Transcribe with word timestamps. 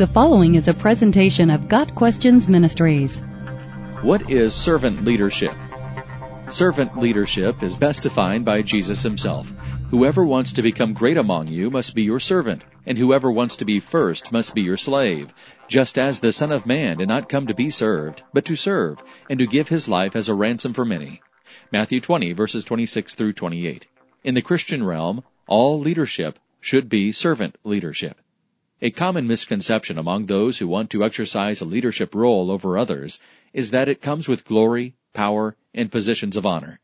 The 0.00 0.06
following 0.06 0.54
is 0.54 0.66
a 0.66 0.72
presentation 0.72 1.50
of 1.50 1.68
Got 1.68 1.94
Questions 1.94 2.48
Ministries. 2.48 3.20
What 4.00 4.30
is 4.30 4.54
servant 4.54 5.04
leadership? 5.04 5.52
Servant 6.48 6.96
leadership 6.96 7.62
is 7.62 7.76
best 7.76 8.02
defined 8.04 8.46
by 8.46 8.62
Jesus 8.62 9.02
himself. 9.02 9.52
Whoever 9.90 10.24
wants 10.24 10.54
to 10.54 10.62
become 10.62 10.94
great 10.94 11.18
among 11.18 11.48
you 11.48 11.68
must 11.68 11.94
be 11.94 12.02
your 12.02 12.18
servant, 12.18 12.64
and 12.86 12.96
whoever 12.96 13.30
wants 13.30 13.56
to 13.56 13.66
be 13.66 13.78
first 13.78 14.32
must 14.32 14.54
be 14.54 14.62
your 14.62 14.78
slave, 14.78 15.34
just 15.68 15.98
as 15.98 16.20
the 16.20 16.32
Son 16.32 16.50
of 16.50 16.64
Man 16.64 16.96
did 16.96 17.08
not 17.08 17.28
come 17.28 17.46
to 17.46 17.52
be 17.52 17.68
served, 17.68 18.22
but 18.32 18.46
to 18.46 18.56
serve, 18.56 19.02
and 19.28 19.38
to 19.38 19.46
give 19.46 19.68
his 19.68 19.86
life 19.86 20.16
as 20.16 20.30
a 20.30 20.34
ransom 20.34 20.72
for 20.72 20.86
many. 20.86 21.20
Matthew 21.70 22.00
20 22.00 22.32
verses 22.32 22.64
26 22.64 23.14
through 23.16 23.34
28. 23.34 23.86
In 24.24 24.32
the 24.32 24.40
Christian 24.40 24.82
realm, 24.82 25.24
all 25.46 25.78
leadership 25.78 26.38
should 26.58 26.88
be 26.88 27.12
servant 27.12 27.58
leadership. 27.64 28.16
A 28.82 28.90
common 28.90 29.26
misconception 29.26 29.98
among 29.98 30.24
those 30.24 30.58
who 30.58 30.66
want 30.66 30.88
to 30.90 31.04
exercise 31.04 31.60
a 31.60 31.66
leadership 31.66 32.14
role 32.14 32.50
over 32.50 32.78
others 32.78 33.18
is 33.52 33.72
that 33.72 33.90
it 33.90 34.00
comes 34.00 34.26
with 34.26 34.46
glory, 34.46 34.94
power, 35.12 35.54
and 35.74 35.92
positions 35.92 36.34
of 36.34 36.46
honor. 36.46 36.80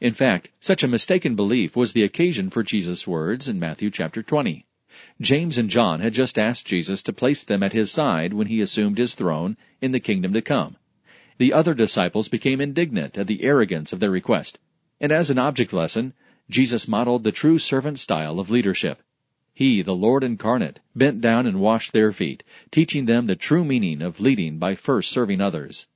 In 0.00 0.12
fact, 0.12 0.50
such 0.58 0.82
a 0.82 0.88
mistaken 0.88 1.36
belief 1.36 1.76
was 1.76 1.92
the 1.92 2.02
occasion 2.02 2.50
for 2.50 2.64
Jesus' 2.64 3.06
words 3.06 3.46
in 3.46 3.60
Matthew 3.60 3.90
chapter 3.90 4.24
20. 4.24 4.66
James 5.20 5.56
and 5.56 5.70
John 5.70 6.00
had 6.00 6.14
just 6.14 6.36
asked 6.36 6.66
Jesus 6.66 7.00
to 7.04 7.12
place 7.12 7.44
them 7.44 7.62
at 7.62 7.72
his 7.72 7.92
side 7.92 8.34
when 8.34 8.48
he 8.48 8.60
assumed 8.60 8.98
his 8.98 9.14
throne 9.14 9.56
in 9.80 9.92
the 9.92 10.00
kingdom 10.00 10.32
to 10.32 10.42
come. 10.42 10.76
The 11.38 11.52
other 11.52 11.74
disciples 11.74 12.26
became 12.26 12.60
indignant 12.60 13.16
at 13.16 13.28
the 13.28 13.44
arrogance 13.44 13.92
of 13.92 14.00
their 14.00 14.10
request, 14.10 14.58
and 15.00 15.12
as 15.12 15.30
an 15.30 15.38
object 15.38 15.72
lesson, 15.72 16.12
Jesus 16.50 16.88
modeled 16.88 17.22
the 17.22 17.30
true 17.30 17.60
servant 17.60 18.00
style 18.00 18.40
of 18.40 18.50
leadership. 18.50 19.00
He, 19.58 19.80
the 19.80 19.96
Lord 19.96 20.22
incarnate, 20.22 20.80
bent 20.94 21.22
down 21.22 21.46
and 21.46 21.60
washed 21.60 21.94
their 21.94 22.12
feet, 22.12 22.42
teaching 22.70 23.06
them 23.06 23.24
the 23.24 23.34
true 23.34 23.64
meaning 23.64 24.02
of 24.02 24.20
leading 24.20 24.58
by 24.58 24.74
first 24.74 25.10
serving 25.10 25.40
others. 25.40 25.88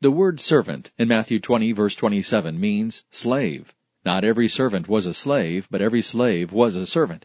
The 0.00 0.10
word 0.10 0.40
servant 0.40 0.90
in 0.98 1.06
Matthew 1.06 1.38
20 1.38 1.70
verse 1.70 1.94
27 1.94 2.58
means 2.58 3.04
slave. 3.12 3.72
Not 4.04 4.24
every 4.24 4.48
servant 4.48 4.88
was 4.88 5.06
a 5.06 5.14
slave, 5.14 5.68
but 5.70 5.80
every 5.80 6.02
slave 6.02 6.50
was 6.50 6.74
a 6.74 6.86
servant. 6.86 7.24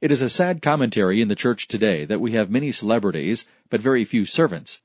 It 0.00 0.10
is 0.10 0.22
a 0.22 0.28
sad 0.28 0.60
commentary 0.60 1.20
in 1.20 1.28
the 1.28 1.36
church 1.36 1.68
today 1.68 2.04
that 2.04 2.20
we 2.20 2.32
have 2.32 2.50
many 2.50 2.72
celebrities, 2.72 3.46
but 3.70 3.80
very 3.80 4.04
few 4.04 4.26
servants. 4.26 4.80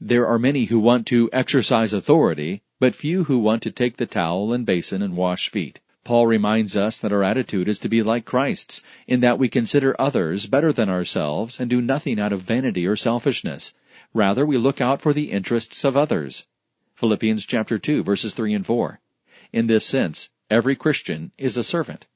There 0.00 0.26
are 0.26 0.38
many 0.38 0.64
who 0.64 0.80
want 0.80 1.06
to 1.08 1.28
exercise 1.34 1.92
authority, 1.92 2.62
but 2.80 2.94
few 2.94 3.24
who 3.24 3.38
want 3.38 3.62
to 3.64 3.70
take 3.70 3.98
the 3.98 4.06
towel 4.06 4.54
and 4.54 4.64
basin 4.64 5.02
and 5.02 5.18
wash 5.18 5.50
feet. 5.50 5.80
Paul 6.04 6.26
reminds 6.26 6.76
us 6.76 6.98
that 6.98 7.12
our 7.12 7.22
attitude 7.22 7.68
is 7.68 7.78
to 7.78 7.88
be 7.88 8.02
like 8.02 8.24
Christ's, 8.24 8.82
in 9.06 9.20
that 9.20 9.38
we 9.38 9.48
consider 9.48 9.94
others 10.00 10.46
better 10.46 10.72
than 10.72 10.88
ourselves 10.88 11.60
and 11.60 11.70
do 11.70 11.80
nothing 11.80 12.18
out 12.18 12.32
of 12.32 12.40
vanity 12.40 12.86
or 12.86 12.96
selfishness. 12.96 13.72
Rather, 14.12 14.44
we 14.44 14.56
look 14.56 14.80
out 14.80 15.00
for 15.00 15.12
the 15.12 15.30
interests 15.30 15.84
of 15.84 15.96
others. 15.96 16.46
Philippians 16.94 17.46
chapter 17.46 17.78
2 17.78 18.02
verses 18.02 18.34
3 18.34 18.52
and 18.52 18.66
4. 18.66 19.00
In 19.52 19.68
this 19.68 19.86
sense, 19.86 20.28
every 20.50 20.74
Christian 20.74 21.30
is 21.38 21.56
a 21.56 21.64
servant. 21.64 22.06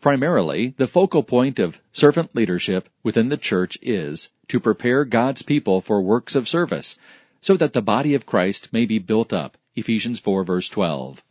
Primarily, 0.00 0.74
the 0.76 0.86
focal 0.86 1.24
point 1.24 1.58
of 1.58 1.80
servant 1.90 2.36
leadership 2.36 2.88
within 3.02 3.30
the 3.30 3.36
church 3.36 3.76
is 3.82 4.30
to 4.46 4.60
prepare 4.60 5.04
God's 5.04 5.42
people 5.42 5.80
for 5.80 6.00
works 6.00 6.36
of 6.36 6.48
service, 6.48 6.96
so 7.40 7.56
that 7.56 7.72
the 7.72 7.82
body 7.82 8.14
of 8.14 8.26
Christ 8.26 8.72
may 8.72 8.86
be 8.86 9.00
built 9.00 9.32
up. 9.32 9.58
Ephesians 9.74 10.20
4 10.20 10.44
verse 10.44 10.68
12. 10.68 11.24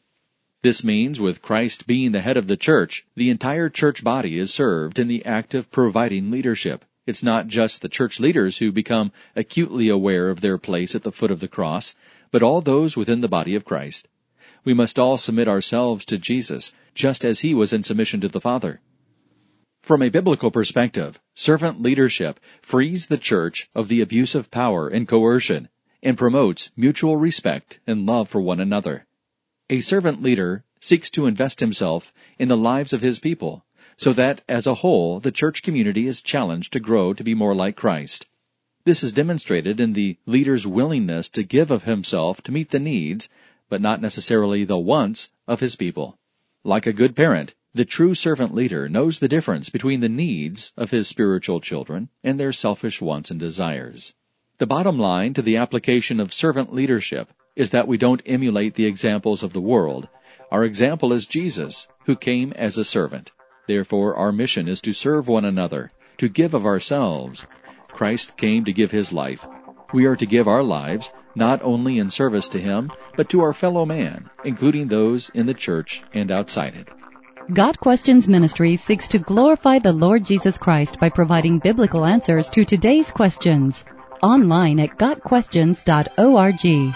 This 0.64 0.84
means, 0.84 1.20
with 1.20 1.44
Christ 1.44 1.86
being 1.86 2.12
the 2.14 2.22
head 2.22 2.36
of 2.36 2.48
the 2.48 2.58
church, 2.58 3.06
the 3.16 3.30
entire 3.30 3.70
church 3.70 4.04
body 4.04 4.40
is 4.40 4.54
served 4.54 4.98
in 4.98 5.08
the 5.08 5.24
act 5.24 5.54
of 5.54 5.72
providing 5.72 6.32
leadership. 6.32 6.84
It's 7.06 7.24
not 7.24 7.48
just 7.48 7.82
the 7.82 7.90
church 7.90 8.20
leaders 8.20 8.58
who 8.58 8.72
become 8.72 9.12
acutely 9.36 9.88
aware 9.88 10.30
of 10.30 10.42
their 10.42 10.58
place 10.58 10.94
at 10.94 11.04
the 11.04 11.12
foot 11.12 11.32
of 11.32 11.40
the 11.40 11.48
cross, 11.48 11.96
but 12.32 12.44
all 12.44 12.62
those 12.62 12.98
within 12.98 13.22
the 13.22 13.30
body 13.30 13.56
of 13.56 13.66
Christ. 13.66 14.08
We 14.66 14.74
must 14.74 15.00
all 15.00 15.18
submit 15.18 15.48
ourselves 15.48 16.04
to 16.06 16.18
Jesus, 16.18 16.74
just 16.94 17.24
as 17.24 17.40
he 17.40 17.54
was 17.54 17.72
in 17.72 17.84
submission 17.84 18.20
to 18.22 18.28
the 18.28 18.42
Father. 18.42 18.82
From 19.82 20.02
a 20.02 20.10
biblical 20.10 20.52
perspective, 20.52 21.18
servant 21.34 21.82
leadership 21.82 22.42
frees 22.62 23.06
the 23.06 23.18
church 23.18 23.70
of 23.74 23.88
the 23.88 24.02
abuse 24.02 24.36
of 24.36 24.52
power 24.52 24.90
and 24.90 25.08
coercion 25.08 25.70
and 26.04 26.18
promotes 26.18 26.72
mutual 26.76 27.16
respect 27.16 27.80
and 27.88 28.06
love 28.06 28.28
for 28.28 28.42
one 28.42 28.60
another. 28.60 29.07
A 29.70 29.82
servant 29.82 30.22
leader 30.22 30.64
seeks 30.80 31.10
to 31.10 31.26
invest 31.26 31.60
himself 31.60 32.14
in 32.40 32.48
the 32.48 32.56
lives 32.56 32.94
of 32.94 33.02
his 33.02 33.20
people, 33.20 33.66
so 33.98 34.14
that 34.14 34.42
as 34.48 34.66
a 34.66 34.76
whole 34.76 35.20
the 35.20 35.30
church 35.30 35.62
community 35.62 36.08
is 36.08 36.22
challenged 36.22 36.72
to 36.72 36.80
grow 36.80 37.14
to 37.14 37.22
be 37.22 37.34
more 37.34 37.54
like 37.54 37.76
Christ. 37.76 38.28
This 38.86 39.04
is 39.04 39.12
demonstrated 39.12 39.82
in 39.82 39.92
the 39.92 40.18
leader's 40.26 40.66
willingness 40.66 41.28
to 41.30 41.44
give 41.44 41.70
of 41.70 41.84
himself 41.84 42.42
to 42.44 42.52
meet 42.54 42.70
the 42.70 42.80
needs, 42.80 43.28
but 43.68 43.82
not 43.82 44.02
necessarily 44.02 44.64
the 44.64 44.78
wants, 44.78 45.32
of 45.50 45.60
his 45.60 45.76
people. 45.76 46.18
Like 46.64 46.88
a 46.88 46.94
good 46.94 47.14
parent, 47.14 47.54
the 47.74 47.84
true 47.84 48.16
servant 48.16 48.56
leader 48.56 48.88
knows 48.88 49.20
the 49.20 49.28
difference 49.28 49.70
between 49.70 50.00
the 50.00 50.08
needs 50.08 50.72
of 50.78 50.92
his 50.92 51.10
spiritual 51.10 51.60
children 51.60 52.08
and 52.24 52.40
their 52.40 52.54
selfish 52.54 53.02
wants 53.02 53.32
and 53.32 53.40
desires. 53.40 54.16
The 54.60 54.66
bottom 54.66 54.98
line 54.98 55.34
to 55.34 55.42
the 55.42 55.58
application 55.58 56.22
of 56.22 56.34
servant 56.34 56.74
leadership 56.74 57.34
is 57.58 57.72
that 57.72 57.88
we 57.88 57.98
don't 57.98 58.22
emulate 58.26 58.76
the 58.76 58.86
examples 58.86 59.42
of 59.42 59.52
the 59.52 59.60
world. 59.74 60.08
Our 60.52 60.64
example 60.64 61.12
is 61.12 61.26
Jesus, 61.26 61.88
who 62.06 62.16
came 62.16 62.54
as 62.54 62.78
a 62.78 62.86
servant. 62.86 63.32
Therefore, 63.68 64.16
our 64.16 64.32
mission 64.32 64.68
is 64.68 64.80
to 64.82 64.94
serve 64.94 65.28
one 65.28 65.44
another, 65.44 65.92
to 66.20 66.30
give 66.30 66.54
of 66.54 66.66
ourselves. 66.66 67.48
Christ 67.90 68.38
came 68.38 68.64
to 68.64 68.72
give 68.72 68.92
his 68.92 69.12
life. 69.12 69.46
We 69.92 70.06
are 70.06 70.16
to 70.16 70.26
give 70.26 70.48
our 70.48 70.62
lives, 70.62 71.12
not 71.36 71.60
only 71.64 71.98
in 71.98 72.12
service 72.12 72.48
to 72.50 72.60
him, 72.60 72.92
but 73.16 73.28
to 73.30 73.42
our 73.42 73.54
fellow 73.54 73.86
man, 73.86 74.30
including 74.46 74.88
those 74.88 75.30
in 75.34 75.48
the 75.48 75.54
church 75.56 76.04
and 76.14 76.30
outside 76.32 76.76
it. 76.76 76.88
Got 77.54 77.80
Questions 77.80 78.28
Ministry 78.28 78.76
seeks 78.76 79.08
to 79.08 79.18
glorify 79.20 79.80
the 79.80 79.94
Lord 79.94 80.24
Jesus 80.24 80.58
Christ 80.60 81.00
by 81.00 81.10
providing 81.10 81.58
biblical 81.60 82.06
answers 82.06 82.50
to 82.52 82.64
today's 82.66 83.10
questions. 83.10 83.84
Online 84.22 84.80
at 84.80 84.98
GotQuestions.org. 84.98 86.94